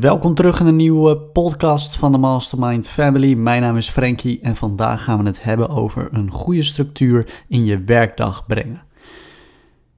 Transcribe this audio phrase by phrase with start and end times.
[0.00, 3.34] Welkom terug in een nieuwe podcast van de Mastermind Family.
[3.34, 7.64] Mijn naam is Frankie en vandaag gaan we het hebben over een goede structuur in
[7.64, 8.82] je werkdag brengen.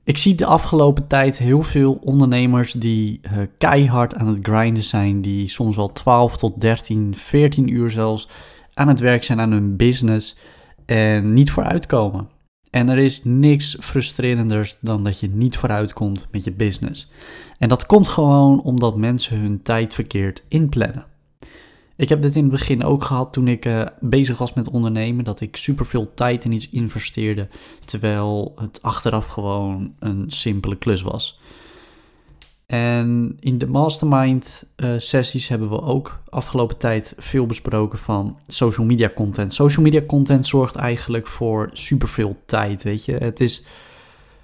[0.04, 5.20] Ik zie de afgelopen tijd heel veel ondernemers die uh, keihard aan het grinden zijn,
[5.20, 8.28] die soms wel 12 tot 13, 14 uur zelfs
[8.74, 10.36] aan het werk zijn aan hun business
[10.86, 12.28] en niet vooruitkomen.
[12.72, 17.10] En er is niks frustrerenders dan dat je niet vooruitkomt met je business.
[17.58, 21.06] En dat komt gewoon omdat mensen hun tijd verkeerd inplannen.
[21.96, 25.24] Ik heb dit in het begin ook gehad toen ik uh, bezig was met ondernemen,
[25.24, 27.48] dat ik superveel tijd in iets investeerde,
[27.84, 31.40] terwijl het achteraf gewoon een simpele klus was.
[32.72, 38.86] En in de mastermind uh, sessies hebben we ook afgelopen tijd veel besproken van social
[38.86, 39.54] media content.
[39.54, 43.12] Social media content zorgt eigenlijk voor superveel tijd, weet je.
[43.12, 43.64] Het is,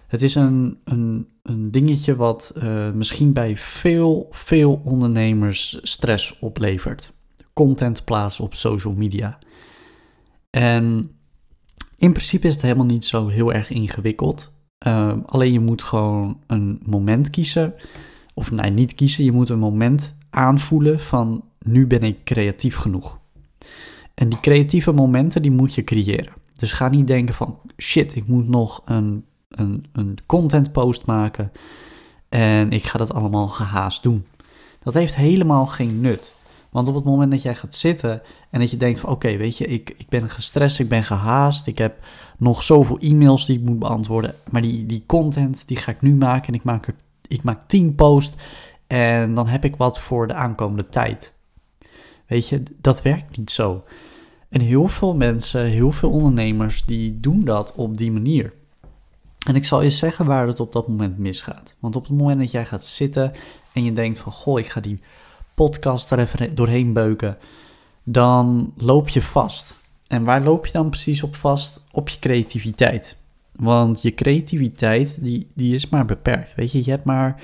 [0.07, 7.13] het is een, een, een dingetje wat uh, misschien bij veel, veel ondernemers stress oplevert.
[7.53, 9.39] Content plaatsen op social media.
[10.51, 11.11] En
[11.97, 14.53] in principe is het helemaal niet zo heel erg ingewikkeld.
[14.87, 17.75] Uh, alleen je moet gewoon een moment kiezen
[18.39, 19.25] of nee, niet kiezen.
[19.25, 23.19] Je moet een moment aanvoelen van nu ben ik creatief genoeg.
[24.15, 26.33] En die creatieve momenten die moet je creëren.
[26.57, 31.53] Dus ga niet denken van shit, ik moet nog een, een, een content post maken
[32.29, 34.27] en ik ga dat allemaal gehaast doen.
[34.83, 36.37] Dat heeft helemaal geen nut.
[36.71, 39.59] Want op het moment dat jij gaat zitten en dat je denkt van oké, weet
[39.59, 42.05] je, ik, ik ben gestrest, ik ben gehaast, ik heb
[42.39, 46.15] nog zoveel e-mails die ik moet beantwoorden, maar die, die content die ga ik nu
[46.15, 46.95] maken en ik maak er
[47.29, 48.37] ik maak 10 posts
[48.87, 51.35] en dan heb ik wat voor de aankomende tijd.
[52.27, 53.85] Weet je, dat werkt niet zo.
[54.49, 58.53] En heel veel mensen, heel veel ondernemers, die doen dat op die manier.
[59.47, 61.75] En ik zal je zeggen waar het op dat moment misgaat.
[61.79, 63.33] Want op het moment dat jij gaat zitten
[63.73, 65.01] en je denkt van, goh, ik ga die
[65.55, 67.39] podcast er even doorheen beuken,
[68.03, 69.77] dan loop je vast.
[70.07, 71.81] En waar loop je dan precies op vast?
[71.93, 73.17] Op je creativiteit.
[73.59, 76.55] Want je creativiteit, die, die is maar beperkt.
[76.55, 77.43] Weet je, je hebt maar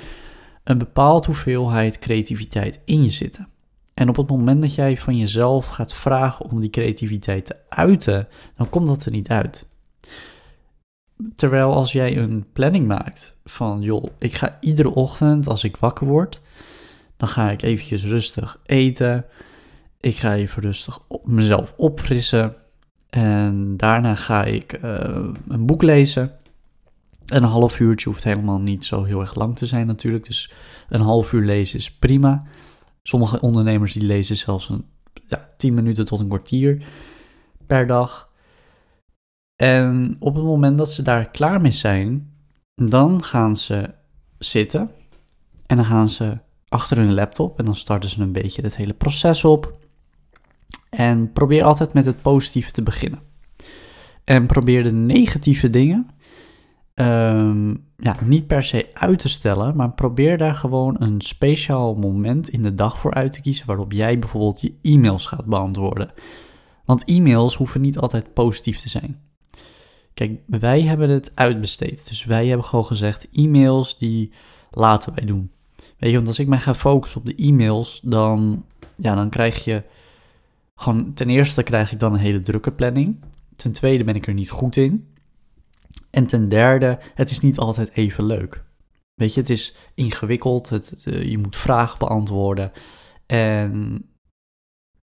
[0.64, 3.48] een bepaald hoeveelheid creativiteit in je zitten.
[3.94, 8.28] En op het moment dat jij van jezelf gaat vragen om die creativiteit te uiten,
[8.56, 9.66] dan komt dat er niet uit.
[11.34, 16.06] Terwijl als jij een planning maakt van, joh, ik ga iedere ochtend als ik wakker
[16.06, 16.40] word,
[17.16, 19.24] dan ga ik eventjes rustig eten.
[20.00, 22.56] Ik ga even rustig op mezelf opfrissen.
[23.14, 26.32] En daarna ga ik uh, een boek lezen.
[27.26, 30.26] Een half uurtje hoeft helemaal niet zo heel erg lang te zijn natuurlijk.
[30.26, 30.52] Dus
[30.88, 32.42] een half uur lezen is prima.
[33.02, 34.84] Sommige ondernemers die lezen zelfs een,
[35.26, 36.86] ja, 10 minuten tot een kwartier
[37.66, 38.30] per dag.
[39.56, 42.34] En op het moment dat ze daar klaar mee zijn,
[42.74, 43.94] dan gaan ze
[44.38, 44.90] zitten.
[45.66, 46.38] En dan gaan ze
[46.68, 49.83] achter hun laptop en dan starten ze een beetje het hele proces op.
[50.90, 53.20] En probeer altijd met het positieve te beginnen.
[54.24, 56.06] En probeer de negatieve dingen
[56.94, 62.48] um, ja, niet per se uit te stellen, maar probeer daar gewoon een speciaal moment
[62.48, 66.12] in de dag voor uit te kiezen waarop jij bijvoorbeeld je e-mails gaat beantwoorden.
[66.84, 69.20] Want e-mails hoeven niet altijd positief te zijn.
[70.14, 72.08] Kijk, wij hebben het uitbesteed.
[72.08, 74.32] Dus wij hebben gewoon gezegd: e-mails die
[74.70, 75.50] laten wij doen.
[75.98, 78.64] Weet je, want als ik mij ga focussen op de e-mails, dan,
[78.96, 79.82] ja, dan krijg je
[81.14, 83.24] ten eerste krijg ik dan een hele drukke planning.
[83.56, 85.08] Ten tweede ben ik er niet goed in.
[86.10, 88.64] En ten derde, het is niet altijd even leuk.
[89.14, 90.68] Weet je, het is ingewikkeld.
[90.68, 92.72] Het, eh, je moet vragen beantwoorden.
[93.26, 94.04] En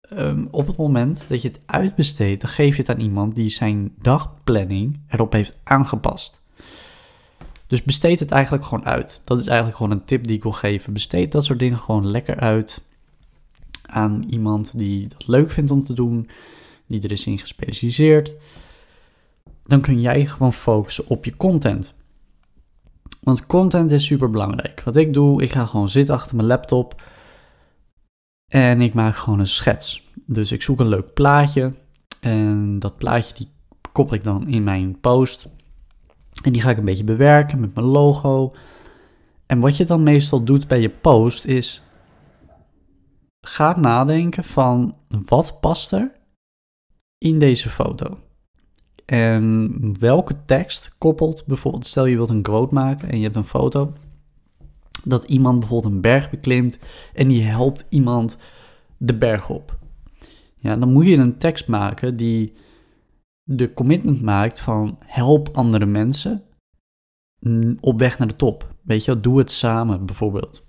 [0.09, 3.49] um, op het moment dat je het uitbesteedt, dan geef je het aan iemand die
[3.49, 6.44] zijn dagplanning erop heeft aangepast.
[7.67, 9.21] Dus besteed het eigenlijk gewoon uit.
[9.23, 10.94] Dat is eigenlijk gewoon een tip die ik wil geven.
[10.94, 12.81] Besteed dat soort dingen gewoon lekker uit
[13.87, 16.29] aan iemand die dat leuk vindt om te doen,
[16.87, 18.35] die er is in gespecialiseerd,
[19.63, 21.95] dan kun jij gewoon focussen op je content.
[23.21, 24.81] Want content is super belangrijk.
[24.81, 27.01] Wat ik doe, ik ga gewoon zitten achter mijn laptop
[28.47, 30.09] en ik maak gewoon een schets.
[30.25, 31.73] Dus ik zoek een leuk plaatje
[32.19, 33.49] en dat plaatje die
[33.91, 35.47] koppel ik dan in mijn post.
[36.43, 38.53] En die ga ik een beetje bewerken met mijn logo.
[39.45, 41.83] En wat je dan meestal doet bij je post is
[43.47, 44.95] ga nadenken van
[45.25, 46.12] wat past er
[47.18, 48.18] in deze foto.
[49.06, 53.45] En welke tekst koppelt bijvoorbeeld, stel je wilt een quote maken en je hebt een
[53.45, 53.94] foto,
[55.03, 56.80] dat iemand bijvoorbeeld een berg beklimt
[57.13, 58.38] en die helpt iemand
[58.97, 59.77] de berg op.
[60.56, 62.53] Ja, dan moet je een tekst maken die
[63.44, 66.44] de commitment maakt van help andere mensen
[67.80, 68.75] op weg naar de top.
[68.81, 70.65] Weet je, doe het samen bijvoorbeeld.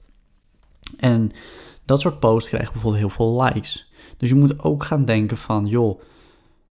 [0.97, 1.31] En
[1.87, 3.93] Dat soort posts krijgen bijvoorbeeld heel veel likes.
[4.17, 6.01] Dus je moet ook gaan denken van, joh,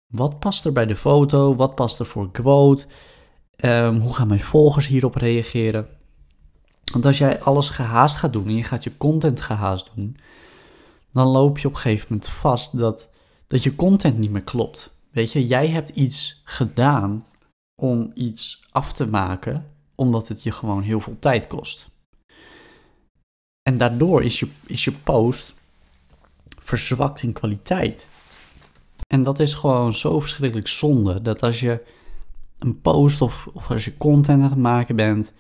[0.07, 1.55] wat past er bij de foto?
[1.55, 2.85] Wat past er voor quote?
[3.55, 5.87] Ehm, hoe gaan mijn volgers hierop reageren?
[6.91, 10.17] Want als jij alles gehaast gaat doen en je gaat je content gehaast doen,
[11.13, 13.09] dan loop je op een gegeven moment vast dat,
[13.47, 14.97] dat je content niet meer klopt.
[15.11, 17.25] Weet je, jij hebt iets gedaan
[17.75, 21.88] om iets af te maken, omdat het je gewoon heel veel tijd kost.
[23.63, 25.53] En daardoor is je, is je post
[26.59, 28.07] verzwakt in kwaliteit.
[29.07, 31.21] En dat is gewoon zo verschrikkelijk zonde.
[31.21, 31.85] Dat als je
[32.57, 35.33] een post of, of als je content aan het maken bent.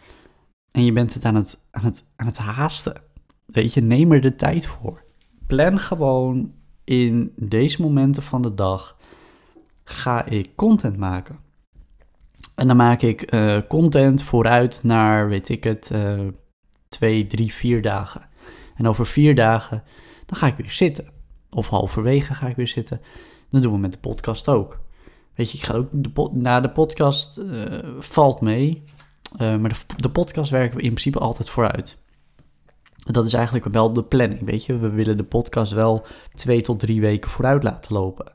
[0.71, 3.01] en je bent het aan het, aan, het, aan het haasten.
[3.45, 5.01] Weet je, neem er de tijd voor.
[5.47, 8.97] Plan gewoon in deze momenten van de dag.
[9.83, 11.39] ga ik content maken.
[12.55, 16.27] En dan maak ik uh, content vooruit naar, weet ik het, uh,
[16.99, 18.21] twee, drie, vier dagen.
[18.75, 19.83] En over vier dagen,
[20.25, 21.07] dan ga ik weer zitten.
[21.49, 23.01] Of halverwege ga ik weer zitten.
[23.49, 24.79] Dat doen we met de podcast ook.
[25.35, 27.63] Weet je, ik ga ook de na de podcast uh,
[27.99, 28.83] valt mee.
[29.41, 31.97] Uh, maar de, de, podcast werken we in principe altijd vooruit.
[32.95, 34.77] Dat is eigenlijk wel de planning, weet je.
[34.77, 36.05] We willen de podcast wel
[36.35, 38.33] twee tot drie weken vooruit laten lopen.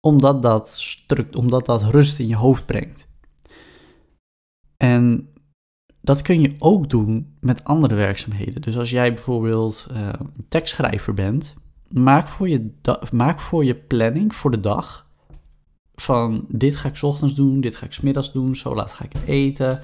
[0.00, 0.96] Omdat dat,
[1.36, 3.08] omdat dat rust in je hoofd brengt.
[4.76, 5.32] En
[6.08, 8.62] dat kun je ook doen met andere werkzaamheden.
[8.62, 10.08] Dus als jij bijvoorbeeld uh,
[10.48, 11.56] tekstschrijver bent,
[11.88, 12.70] maak voor, je
[13.12, 15.06] maak voor je planning voor de dag
[15.94, 19.12] van dit ga ik ochtends doen, dit ga ik middags doen, zo laat ga ik
[19.26, 19.80] eten.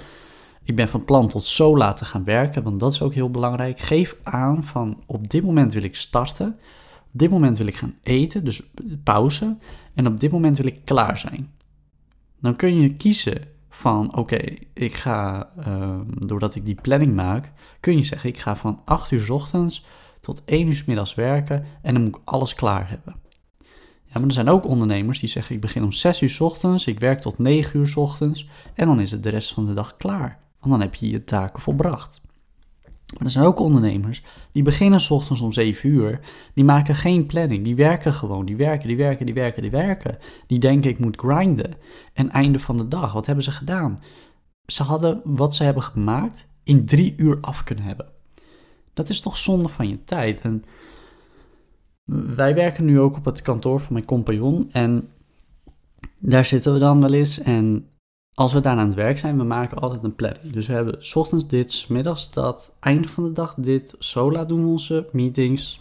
[0.62, 3.30] Ik ben van plan tot zo laat te gaan werken, want dat is ook heel
[3.30, 3.78] belangrijk.
[3.78, 6.48] Geef aan van op dit moment wil ik starten,
[7.12, 8.62] op dit moment wil ik gaan eten, dus
[9.02, 9.56] pauze,
[9.94, 11.52] en op dit moment wil ik klaar zijn.
[12.40, 14.38] Dan kun je kiezen van oké,
[14.72, 19.10] ik ga, uh, doordat ik die planning maak, kun je zeggen ik ga van 8
[19.10, 19.84] uur ochtends
[20.20, 23.14] tot 1 uur middags werken en dan moet ik alles klaar hebben.
[24.04, 27.00] Ja, maar er zijn ook ondernemers die zeggen: ik begin om 6 uur ochtends, ik
[27.00, 30.38] werk tot 9 uur ochtends en dan is het de rest van de dag klaar.
[30.60, 32.22] Want dan heb je je taken volbracht.
[33.14, 34.22] Maar er zijn ook ondernemers
[34.52, 36.20] die beginnen s ochtends om 7 uur,
[36.54, 40.18] die maken geen planning, die werken gewoon, die werken, die werken, die werken, die werken.
[40.46, 41.70] Die denken ik moet grinden.
[42.12, 44.00] En einde van de dag, wat hebben ze gedaan?
[44.66, 48.06] Ze hadden wat ze hebben gemaakt in drie uur af kunnen hebben.
[48.92, 50.40] Dat is toch zonde van je tijd.
[50.40, 50.64] En
[52.34, 55.08] wij werken nu ook op het kantoor van mijn compagnon en
[56.18, 57.38] daar zitten we dan wel eens.
[57.38, 57.88] En
[58.34, 60.52] als we daar aan het werk zijn, we maken altijd een planning.
[60.52, 63.94] Dus we hebben ochtends dit, middags dat, einde van de dag dit.
[63.98, 65.80] Zo laat doen we onze meetings.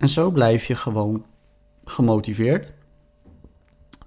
[0.00, 1.24] En zo blijf je gewoon
[1.84, 2.72] gemotiveerd.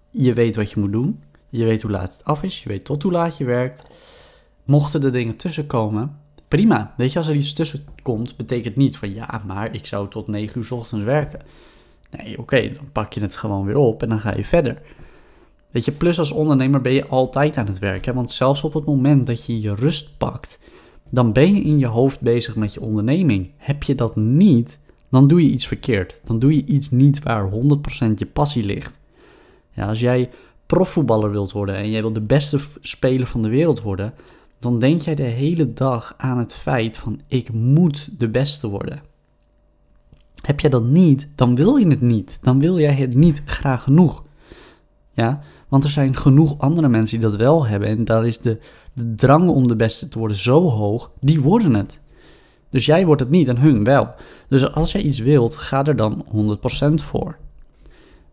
[0.10, 1.24] Je weet wat je moet doen.
[1.50, 2.64] Je weet hoe laat het af is.
[2.64, 3.84] Je weet tot hoe laat je werkt.
[4.66, 6.94] Mochten er dingen tussenkomen, prima.
[6.98, 10.28] Weet je, als er iets tussen komt, betekent niet van ja, maar ik zou tot
[10.28, 11.40] 9 uur ochtends werken.
[12.10, 14.82] Nee, oké, dan pak je het gewoon weer op en dan ga je verder.
[15.74, 18.16] Weet je, plus als ondernemer ben je altijd aan het werken.
[18.16, 20.60] Want zelfs op het moment dat je je rust pakt,
[21.10, 23.52] dan ben je in je hoofd bezig met je onderneming.
[23.58, 24.80] Heb je dat niet,
[25.10, 26.20] dan doe je iets verkeerd.
[26.24, 27.56] Dan doe je iets niet waar 100%
[28.16, 29.00] je passie ligt.
[29.72, 30.30] Ja, als jij
[30.66, 34.14] profvoetballer wilt worden en jij wil de beste speler van de wereld worden,
[34.60, 39.02] dan denk jij de hele dag aan het feit van ik moet de beste worden.
[40.42, 42.40] Heb jij dat niet, dan wil je het niet.
[42.42, 44.24] Dan wil jij het niet graag genoeg.
[45.12, 45.42] Ja,
[45.74, 47.90] want er zijn genoeg andere mensen die dat wel hebben.
[47.90, 48.60] En daar is de,
[48.94, 52.00] de drang om de beste te worden zo hoog, die worden het.
[52.70, 54.16] Dus jij wordt het niet en hun wel.
[54.48, 56.26] Dus als jij iets wilt, ga er dan
[56.92, 57.38] 100% voor.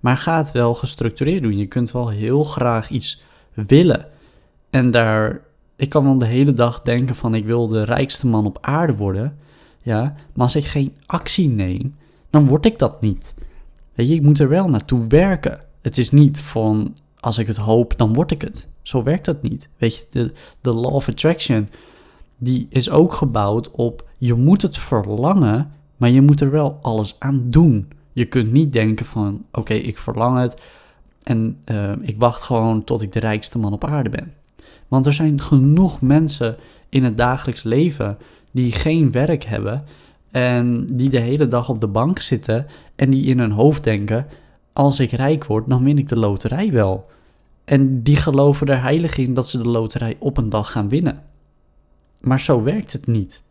[0.00, 1.56] Maar ga het wel gestructureerd doen.
[1.56, 3.22] Je kunt wel heel graag iets
[3.54, 4.06] willen.
[4.70, 5.40] En daar
[5.76, 8.96] ik kan wel de hele dag denken van ik wil de rijkste man op aarde
[8.96, 9.38] worden.
[9.82, 11.94] Ja, maar als ik geen actie neem,
[12.30, 13.34] dan word ik dat niet.
[13.94, 15.60] Je, ik moet er wel naartoe werken.
[15.80, 18.68] Het is niet van als ik het hoop, dan word ik het.
[18.82, 19.68] Zo werkt dat niet.
[19.76, 21.68] Weet je, de, de law of attraction,
[22.38, 27.16] die is ook gebouwd op je moet het verlangen, maar je moet er wel alles
[27.18, 27.88] aan doen.
[28.12, 30.62] Je kunt niet denken van oké, ik verlang het
[31.22, 34.32] en uh, ik wacht gewoon tot ik de rijkste man op aarde ben.
[34.88, 36.56] Want er zijn genoeg mensen
[36.88, 38.18] in het dagelijks leven
[38.50, 39.84] die geen werk hebben
[40.30, 44.26] en die de hele dag op de bank zitten en die in hun hoofd denken:
[44.80, 47.06] als ik rijk word, dan win ik de loterij wel.
[47.64, 51.22] En die geloven er heilig in dat ze de loterij op een dag gaan winnen.
[52.20, 53.42] Maar zo werkt het niet.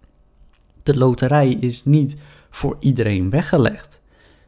[0.83, 2.15] De loterij is niet
[2.49, 4.01] voor iedereen weggelegd.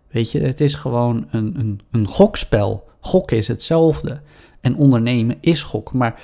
[0.07, 2.89] Weet je, het is gewoon een, een, een gokspel.
[2.99, 4.21] Gokken is hetzelfde.
[4.61, 5.93] En ondernemen is gok.
[5.93, 6.21] Maar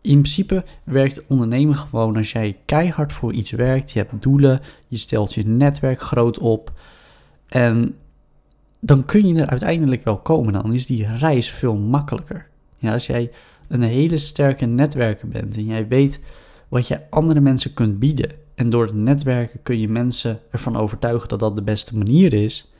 [0.00, 3.90] in principe werkt ondernemen gewoon als jij keihard voor iets werkt.
[3.90, 6.72] Je hebt doelen, je stelt je netwerk groot op.
[7.48, 7.96] En
[8.84, 10.52] dan kun je er uiteindelijk wel komen.
[10.52, 12.46] Dan is die reis veel makkelijker.
[12.76, 13.30] Ja, als jij
[13.68, 16.20] een hele sterke netwerker bent en jij weet
[16.68, 18.30] wat je andere mensen kunt bieden.
[18.54, 22.72] En door het netwerken kun je mensen ervan overtuigen dat dat de beste manier is.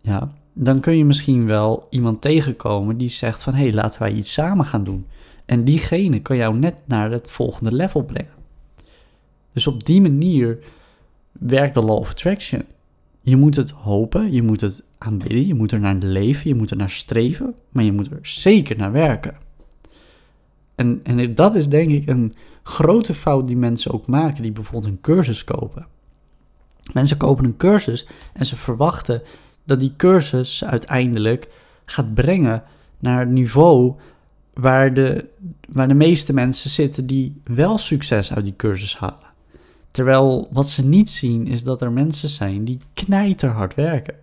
[0.00, 4.12] Ja, dan kun je misschien wel iemand tegenkomen die zegt van hé, hey, laten wij
[4.12, 5.06] iets samen gaan doen.
[5.44, 8.34] En diegene kan jou net naar het volgende level brengen.
[9.52, 10.58] Dus op die manier
[11.32, 12.62] werkt de law of attraction.
[13.20, 14.82] Je moet het hopen, je moet het
[15.28, 18.76] je moet er naar leven, je moet er naar streven, maar je moet er zeker
[18.76, 19.36] naar werken.
[20.74, 24.92] En, en dat is denk ik een grote fout die mensen ook maken, die bijvoorbeeld
[24.92, 25.86] een cursus kopen.
[26.92, 29.22] Mensen kopen een cursus en ze verwachten
[29.64, 31.48] dat die cursus uiteindelijk
[31.84, 32.62] gaat brengen
[32.98, 33.94] naar het niveau
[34.52, 35.28] waar de,
[35.68, 39.30] waar de meeste mensen zitten die wel succes uit die cursus halen.
[39.90, 44.14] Terwijl wat ze niet zien is dat er mensen zijn die knijterhard werken.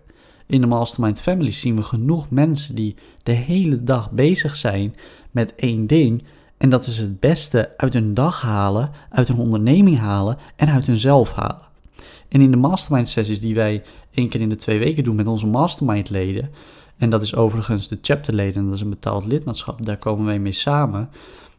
[0.49, 4.95] In de Mastermind Family zien we genoeg mensen die de hele dag bezig zijn
[5.31, 6.23] met één ding.
[6.57, 10.85] En dat is het beste uit hun dag halen, uit hun onderneming halen en uit
[10.85, 11.67] hunzelf halen.
[12.27, 15.27] En in de mastermind sessies die wij één keer in de twee weken doen met
[15.27, 16.49] onze mastermind leden,
[16.97, 20.51] en dat is overigens de chapterleden, dat is een betaald lidmaatschap, daar komen wij mee
[20.51, 21.09] samen.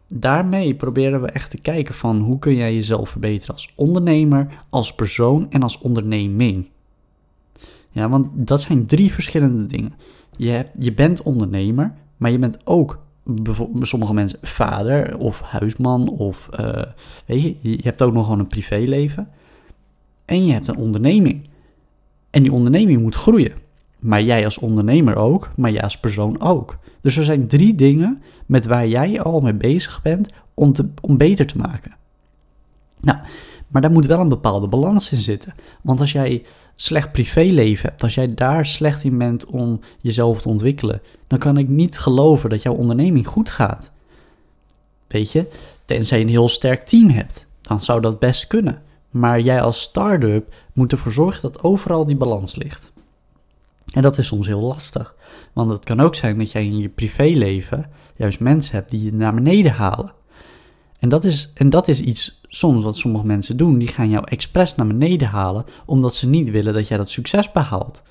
[0.09, 4.95] Daarmee proberen we echt te kijken van hoe kun jij jezelf verbeteren als ondernemer, als
[4.95, 6.69] persoon en als onderneming.
[7.91, 9.93] Ja, want dat zijn drie verschillende dingen.
[10.37, 12.99] Je, hebt, je bent ondernemer, maar je bent ook
[13.81, 16.83] sommige mensen vader of huisman of uh,
[17.27, 19.29] weet je, je hebt ook nog gewoon een privéleven.
[20.25, 21.49] En je hebt een onderneming.
[22.31, 23.53] En die onderneming moet groeien.
[23.99, 26.79] Maar jij als ondernemer ook, maar jij als persoon ook.
[27.01, 31.17] Dus er zijn drie dingen met waar jij al mee bezig bent om, te, om
[31.17, 31.97] beter te maken.
[33.01, 33.19] Nou,
[33.71, 35.55] maar daar moet wel een bepaalde balans in zitten.
[35.83, 36.43] Want als jij
[36.77, 41.57] slecht privéleven hebt, als jij daar slecht in bent om jezelf te ontwikkelen, dan kan
[41.57, 43.91] ik niet geloven dat jouw onderneming goed gaat.
[45.07, 45.47] Weet je,
[45.85, 48.83] tenzij je een heel sterk team hebt, dan zou dat best kunnen.
[49.11, 52.93] Maar jij als start-up moet ervoor zorgen dat overal die balans ligt.
[53.95, 55.15] En dat is soms heel lastig.
[55.53, 59.13] Want het kan ook zijn dat jij in je privéleven juist mensen hebt die je
[59.13, 60.13] naar beneden halen.
[61.01, 63.79] En dat is, en dat is iets soms wat sommige mensen doen.
[63.79, 67.53] Die gaan jou expres naar beneden halen omdat ze niet willen dat jij dat succes
[67.53, 68.03] behaalt.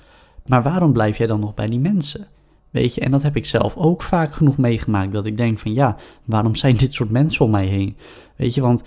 [0.46, 2.26] Maar waarom blijf jij dan nog bij die mensen?
[2.70, 5.12] Weet je, en dat heb ik zelf ook vaak genoeg meegemaakt.
[5.12, 7.96] Dat ik denk van ja, waarom zijn dit soort mensen om mij heen?
[8.36, 8.82] Weet je, want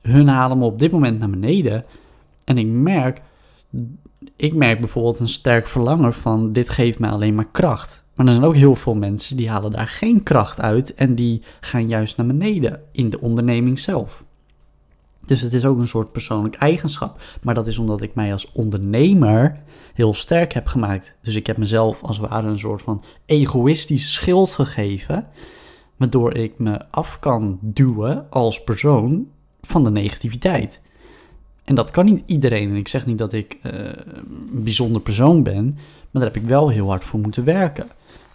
[0.00, 1.84] hun halen me op dit moment naar beneden.
[2.44, 3.22] En ik merk
[4.36, 8.01] ik merk bijvoorbeeld een sterk verlangen van dit geeft mij alleen maar kracht.
[8.14, 11.42] Maar er zijn ook heel veel mensen die halen daar geen kracht uit en die
[11.60, 14.24] gaan juist naar beneden in de onderneming zelf.
[15.26, 17.20] Dus het is ook een soort persoonlijk eigenschap.
[17.42, 19.54] Maar dat is omdat ik mij als ondernemer
[19.94, 21.14] heel sterk heb gemaakt.
[21.22, 25.26] Dus ik heb mezelf als het ware een soort van egoïstisch schild gegeven.
[25.96, 29.26] Waardoor ik me af kan duwen als persoon
[29.60, 30.82] van de negativiteit.
[31.64, 32.70] En dat kan niet iedereen.
[32.70, 35.64] En ik zeg niet dat ik uh, een bijzonder persoon ben,
[36.10, 37.86] maar daar heb ik wel heel hard voor moeten werken.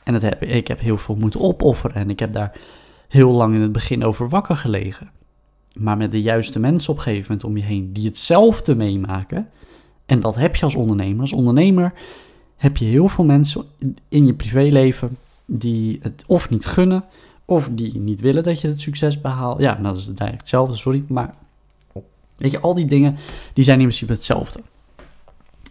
[0.07, 2.59] En dat heb, ik heb heel veel moeten opofferen en ik heb daar
[3.07, 5.09] heel lang in het begin over wakker gelegen.
[5.73, 9.49] Maar met de juiste mensen op een gegeven moment om je heen die hetzelfde meemaken.
[10.05, 11.21] En dat heb je als ondernemer.
[11.21, 11.93] Als ondernemer
[12.55, 13.65] heb je heel veel mensen
[14.09, 17.03] in je privéleven die het of niet gunnen,
[17.45, 19.59] of die niet willen dat je het succes behaalt.
[19.59, 21.03] Ja, dat is eigenlijk hetzelfde, sorry.
[21.07, 21.33] Maar
[22.35, 23.17] Weet je, al die dingen,
[23.53, 24.59] die zijn in principe hetzelfde.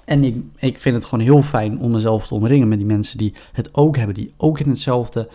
[0.06, 3.18] En ik, ik vind het gewoon heel fijn om mezelf te omringen met die mensen
[3.18, 5.28] die het ook hebben, die ook in hetzelfde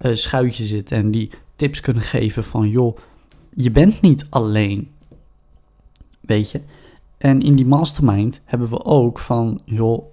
[0.00, 2.98] uh, schuitje zitten en die tips kunnen geven van, joh,
[3.54, 4.90] je bent niet alleen.
[6.20, 6.60] Weet je?
[7.18, 10.04] En in die mastermind hebben we ook van, joh,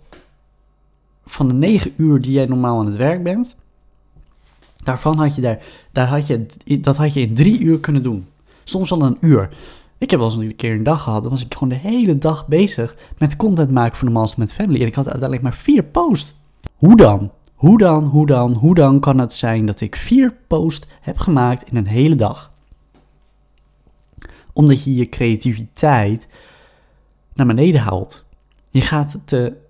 [1.26, 3.58] van de negen uur die jij normaal aan het werk bent,
[4.84, 6.46] daarvan had je daar, daar had je,
[6.82, 8.28] dat had je in drie uur kunnen doen.
[8.64, 9.50] Soms al een uur.
[9.98, 12.18] Ik heb wel eens een keer een dag gehad, dan was ik gewoon de hele
[12.18, 14.82] dag bezig met content maken voor de Mastermind Family.
[14.82, 16.34] En ik had uiteindelijk maar vier posts.
[16.76, 17.32] Hoe dan?
[17.56, 21.70] Hoe dan, hoe dan, hoe dan kan het zijn dat ik vier posts heb gemaakt
[21.70, 22.52] in een hele dag?
[24.54, 26.28] Omdat je je creativiteit
[27.34, 28.26] naar beneden haalt.
[28.70, 29.64] Je gaat te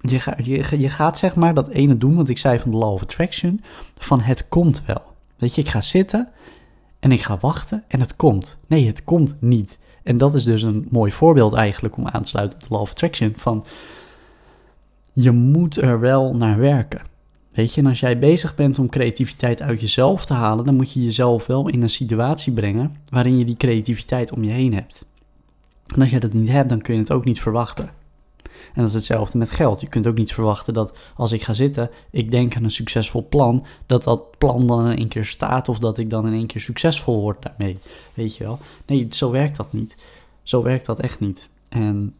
[0.00, 2.76] je, gaat, je, je, gaat zeg maar dat ene doen wat ik zei van de
[2.76, 3.60] Law of Attraction,
[3.98, 5.02] van het komt wel.
[5.36, 6.28] Weet je, ik ga zitten
[7.00, 8.58] en ik ga wachten en het komt.
[8.66, 9.78] Nee, het komt niet.
[10.02, 12.80] En dat is dus een mooi voorbeeld eigenlijk om aan te sluiten op de Law
[12.80, 13.64] of Attraction van
[15.12, 17.00] je moet er wel naar werken.
[17.52, 20.92] Weet je, en als jij bezig bent om creativiteit uit jezelf te halen, dan moet
[20.92, 25.06] je jezelf wel in een situatie brengen waarin je die creativiteit om je heen hebt.
[25.94, 27.90] En als je dat niet hebt, dan kun je het ook niet verwachten.
[28.46, 29.80] En dat is hetzelfde met geld.
[29.80, 33.26] Je kunt ook niet verwachten dat als ik ga zitten, ik denk aan een succesvol
[33.28, 36.46] plan, dat dat plan dan in één keer staat of dat ik dan in één
[36.46, 37.78] keer succesvol word daarmee.
[38.14, 38.58] Weet je wel?
[38.86, 39.96] Nee, zo werkt dat niet.
[40.42, 41.48] Zo werkt dat echt niet.
[41.68, 42.14] En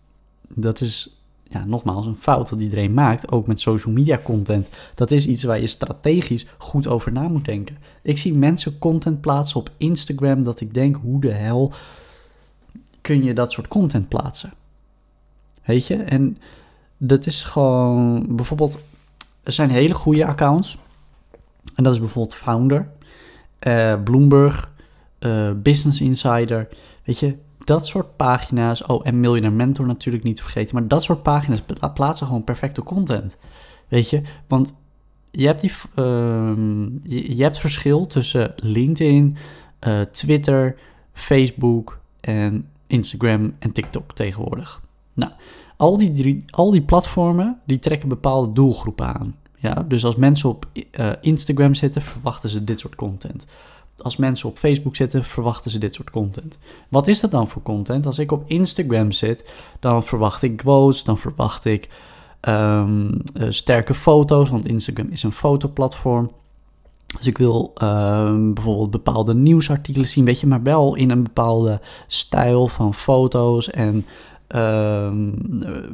[0.49, 1.17] dat is,
[1.49, 4.69] ja, nogmaals, een fout dat iedereen maakt, ook met social media content.
[4.95, 7.79] Dat is iets waar je strategisch goed over na moet denken.
[8.03, 11.73] Ik zie mensen content plaatsen op Instagram dat ik denk, hoe de hel
[13.01, 14.53] kun je dat soort content plaatsen?
[15.67, 15.97] Weet je?
[15.97, 16.39] En
[16.97, 18.79] dat is gewoon bijvoorbeeld,
[19.43, 20.79] er zijn hele goede accounts.
[21.75, 22.89] En dat is bijvoorbeeld Founder,
[23.67, 24.71] uh, Bloomberg,
[25.21, 26.69] uh, Business Insider.
[27.05, 28.85] Weet je, dat soort pagina's.
[28.85, 30.75] Oh, en Millionaire Mentor natuurlijk niet te vergeten.
[30.75, 31.63] Maar dat soort pagina's
[31.95, 33.37] plaatsen gewoon perfecte content.
[33.89, 34.75] Weet je, want
[35.31, 36.53] je hebt, die, uh,
[37.03, 39.37] je, je, hebt verschil tussen LinkedIn,
[39.89, 40.77] uh, Twitter,
[41.13, 44.81] Facebook en Instagram en TikTok tegenwoordig.
[45.17, 45.33] Nou,
[45.77, 49.37] al die, drie, al die platformen die trekken bepaalde doelgroepen aan.
[49.57, 53.47] Ja, dus als mensen op uh, Instagram zitten, verwachten ze dit soort content.
[53.99, 56.59] Als mensen op Facebook zitten, verwachten ze dit soort content.
[56.89, 58.07] Wat is dat dan voor content?
[58.07, 61.89] Als ik op Instagram zit, dan verwacht ik quotes, dan verwacht ik
[62.41, 66.31] um, uh, sterke foto's, want Instagram is een fotoplatform.
[67.19, 71.81] Dus ik wil uh, bijvoorbeeld bepaalde nieuwsartikelen zien, weet je, maar wel in een bepaalde
[72.07, 74.07] stijl van foto's en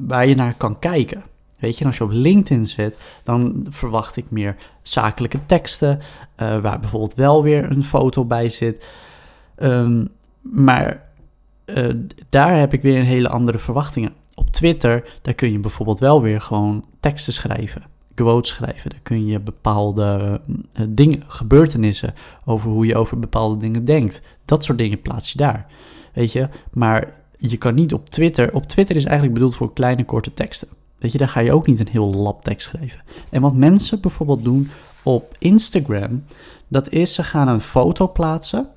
[0.06, 1.22] waar je naar kan kijken.
[1.58, 6.80] Weet je, als je op LinkedIn zit, dan verwacht ik meer zakelijke teksten, uh, waar
[6.80, 8.86] bijvoorbeeld wel weer een foto bij zit.
[9.56, 10.08] Um,
[10.40, 11.02] maar
[11.66, 11.94] uh,
[12.28, 14.12] daar heb ik weer een hele andere verwachtingen.
[14.34, 17.82] Op Twitter, daar kun je bijvoorbeeld wel weer gewoon teksten schrijven,
[18.14, 18.90] quotes schrijven.
[18.90, 24.22] Daar kun je bepaalde uh, dingen, gebeurtenissen over hoe je over bepaalde dingen denkt.
[24.44, 25.66] Dat soort dingen plaats je daar.
[26.12, 28.54] Weet je, maar je kan niet op Twitter.
[28.54, 30.68] Op Twitter is eigenlijk bedoeld voor kleine, korte teksten.
[30.98, 33.00] Weet je, daar ga je ook niet een heel lab tekst schrijven.
[33.30, 34.70] En wat mensen bijvoorbeeld doen
[35.02, 36.24] op Instagram,
[36.68, 38.68] dat is ze gaan een foto plaatsen.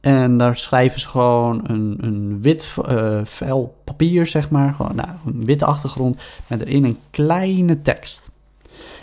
[0.00, 4.74] En daar schrijven ze gewoon een, een wit uh, vel papier, zeg maar.
[4.74, 8.30] Gewoon, nou, een witte achtergrond met erin een kleine tekst.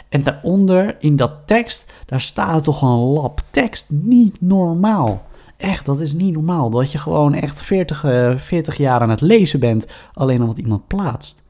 [0.10, 3.90] En daaronder, in dat tekst, daar staat toch een lab tekst.
[3.90, 5.30] Niet normaal.
[5.62, 6.70] Echt, dat is niet normaal.
[6.70, 10.88] Dat je gewoon echt 40, uh, 40 jaar aan het lezen bent, alleen omdat iemand
[10.88, 11.44] plaatst.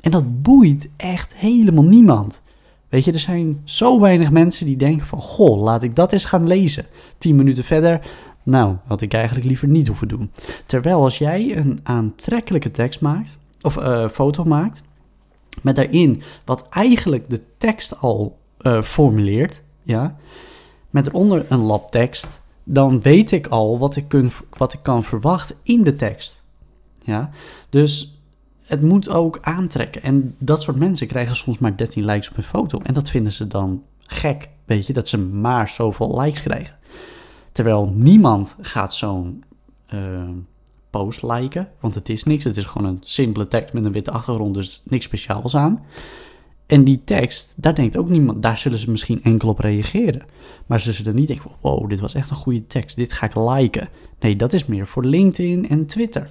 [0.00, 2.42] En dat boeit echt helemaal niemand.
[2.88, 5.20] Weet je, er zijn zo weinig mensen die denken van...
[5.20, 6.86] Goh, laat ik dat eens gaan lezen.
[7.18, 8.00] Tien minuten verder,
[8.42, 10.30] nou, had ik eigenlijk liever niet hoeven doen.
[10.66, 14.82] Terwijl als jij een aantrekkelijke tekst maakt, of uh, foto maakt...
[15.62, 20.16] met daarin wat eigenlijk de tekst al uh, formuleert, ja...
[20.90, 25.56] met eronder een labtekst dan weet ik al wat ik, kun, wat ik kan verwachten
[25.62, 26.42] in de tekst.
[27.04, 27.30] Ja,
[27.68, 28.20] dus
[28.62, 30.02] het moet ook aantrekken.
[30.02, 32.80] En dat soort mensen krijgen soms maar 13 likes op een foto.
[32.82, 36.76] En dat vinden ze dan gek, weet je, dat ze maar zoveel likes krijgen.
[37.52, 39.44] Terwijl niemand gaat zo'n
[39.94, 40.28] uh,
[40.90, 42.44] post liken, want het is niks.
[42.44, 45.84] Het is gewoon een simpele tekst met een witte achtergrond, dus niks speciaals aan.
[46.72, 50.22] En die tekst, daar denkt ook niemand, daar zullen ze misschien enkel op reageren.
[50.66, 53.34] Maar ze zullen niet denken, wow, dit was echt een goede tekst, dit ga ik
[53.34, 53.88] liken.
[54.20, 56.28] Nee, dat is meer voor LinkedIn en Twitter.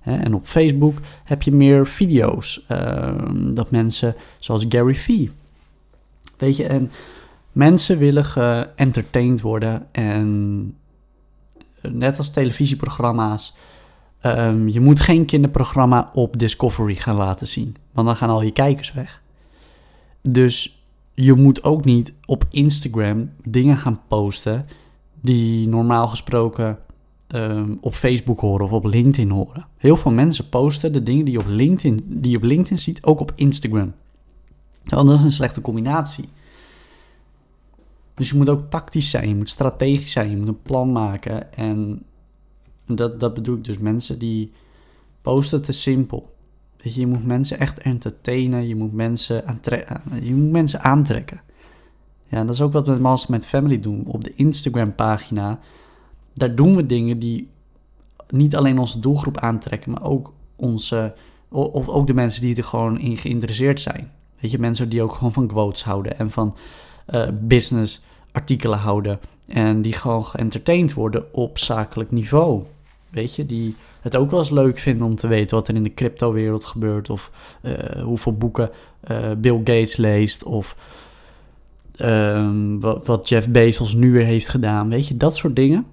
[0.00, 2.64] En op Facebook heb je meer video's.
[2.70, 5.30] Uh, dat mensen, zoals Gary Vee.
[6.36, 6.90] Weet je, en
[7.52, 9.86] mensen willen geëntertained worden.
[9.92, 10.74] En
[11.80, 13.54] net als televisieprogramma's.
[14.22, 17.76] Um, je moet geen kinderprogramma op Discovery gaan laten zien.
[17.92, 19.22] Want dan gaan al je kijkers weg.
[20.22, 20.82] Dus
[21.14, 24.66] je moet ook niet op Instagram dingen gaan posten
[25.20, 26.78] die normaal gesproken
[27.28, 29.66] um, op Facebook horen of op LinkedIn horen.
[29.76, 33.02] Heel veel mensen posten de dingen die je op LinkedIn, die je op LinkedIn ziet,
[33.02, 33.94] ook op Instagram.
[34.84, 36.28] Want dat is een slechte combinatie.
[38.14, 41.52] Dus je moet ook tactisch zijn, je moet strategisch zijn, je moet een plan maken.
[41.54, 42.02] En
[42.86, 44.50] dat, dat bedoel ik dus mensen die
[45.22, 46.34] posten te simpel.
[46.82, 49.60] Je, je moet mensen echt entertainen, je moet mensen,
[50.22, 51.40] je moet mensen aantrekken.
[52.28, 54.04] Ja, dat is ook wat we met Master met Family doen.
[54.06, 55.58] Op de Instagram pagina,
[56.34, 57.48] daar doen we dingen die
[58.28, 61.14] niet alleen onze doelgroep aantrekken, maar ook onze,
[61.48, 64.10] of ook de mensen die er gewoon in geïnteresseerd zijn.
[64.40, 66.56] Weet je, mensen die ook gewoon van quotes houden en van
[67.10, 69.20] uh, business artikelen houden.
[69.46, 72.64] En die gewoon geëntertained worden op zakelijk niveau.
[73.10, 75.82] Weet je, die het ook wel eens leuk vinden om te weten wat er in
[75.82, 77.10] de crypto-wereld gebeurt.
[77.10, 77.30] Of
[77.62, 78.70] uh, hoeveel boeken
[79.10, 80.42] uh, Bill Gates leest.
[80.42, 80.76] Of
[81.96, 84.88] ehm, wat, wat Jeff Bezos nu weer heeft gedaan.
[84.88, 85.86] Weet je, dat soort dingen.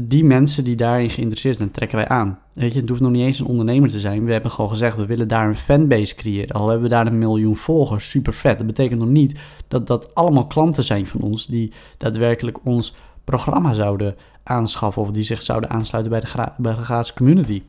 [0.00, 2.38] Die mensen die daarin geïnteresseerd zijn, trekken wij aan.
[2.52, 4.24] Weet je, het hoeft nog niet eens een ondernemer te zijn.
[4.24, 6.54] We hebben gewoon gezegd, we willen daar een fanbase creëren.
[6.54, 8.58] Al hebben we daar een miljoen volgers, super vet.
[8.58, 9.38] Dat betekent nog niet
[9.68, 11.46] dat dat allemaal klanten zijn van ons...
[11.46, 14.16] die daadwerkelijk ons programma zouden
[14.46, 15.02] aanschaffen...
[15.02, 17.62] of die zich zouden aansluiten bij de, gra gratis community.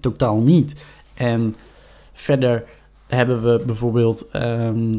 [0.00, 0.74] Totaal niet.
[1.14, 1.54] En
[2.12, 2.64] verder
[3.06, 4.98] hebben we bijvoorbeeld ehm,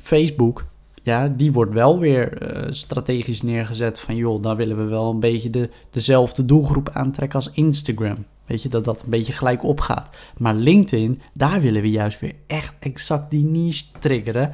[0.00, 0.64] Facebook.
[1.02, 5.20] Ja, die wordt wel weer uh, strategisch neergezet van joh, daar willen we wel een
[5.20, 8.24] beetje de, dezelfde doelgroep aantrekken als Instagram.
[8.46, 10.16] Weet je, dat dat een beetje gelijk opgaat.
[10.36, 14.52] Maar LinkedIn, daar willen we juist weer echt exact die niche triggeren.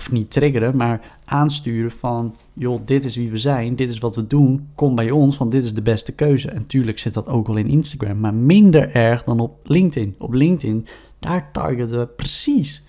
[0.00, 4.16] Of niet triggeren, maar aansturen van joh, dit is wie we zijn, dit is wat
[4.16, 6.50] we doen, kom bij ons, want dit is de beste keuze.
[6.50, 10.14] En tuurlijk zit dat ook wel in Instagram, maar minder erg dan op LinkedIn.
[10.18, 10.86] Op LinkedIn,
[11.18, 12.84] daar targeten we precies.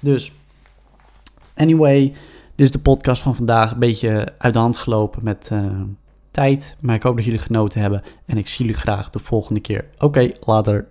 [0.00, 0.32] Dus,
[1.54, 2.00] anyway,
[2.54, 3.72] dit is de podcast van vandaag.
[3.72, 5.80] Een beetje uit de hand gelopen met uh,
[6.30, 8.02] tijd, maar ik hoop dat jullie genoten hebben.
[8.24, 9.84] En ik zie jullie graag de volgende keer.
[9.98, 10.86] Oké, later.